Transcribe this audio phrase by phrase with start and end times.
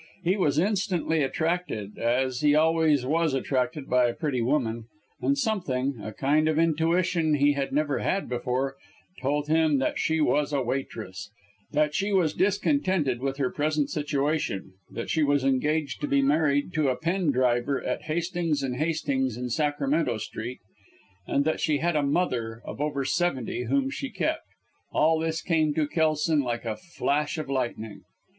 [0.23, 4.85] He was instantly attracted, as he always was attracted by a pretty woman,
[5.21, 8.77] and something a kind of intuition he had never had before
[9.21, 11.29] told him that she was a waitress;
[11.71, 16.73] that she was discontented with her present situation; that she was engaged to be married
[16.73, 20.61] to a pen driver at Hastings & Hastings in Sacramento Street;
[21.27, 24.47] and that she had a mother, of over seventy, whom she kept.
[24.91, 28.01] All this came to Kelson like a flash of lightning.